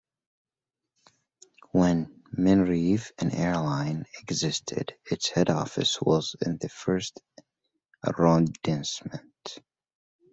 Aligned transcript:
When 1.73 2.23
Minerve, 2.35 3.11
an 3.19 3.29
airline, 3.35 4.05
existed, 4.19 4.95
its 5.05 5.29
head 5.29 5.51
office 5.51 6.01
was 6.01 6.35
in 6.43 6.57
the 6.57 6.69
first 6.69 7.21
arrondissement. 8.03 9.59